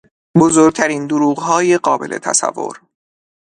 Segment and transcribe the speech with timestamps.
[0.37, 2.81] بزرگترین دروغهای قابل تصور